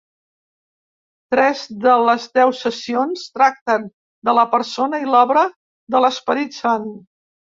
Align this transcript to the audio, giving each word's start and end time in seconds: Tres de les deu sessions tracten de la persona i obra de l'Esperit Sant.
Tres 1.33 1.59
de 1.83 1.97
les 2.05 2.23
deu 2.37 2.53
sessions 2.61 3.25
tracten 3.37 3.85
de 4.29 4.35
la 4.39 4.45
persona 4.55 5.01
i 5.05 5.13
obra 5.19 5.45
de 5.97 6.05
l'Esperit 6.07 6.59
Sant. 6.61 6.89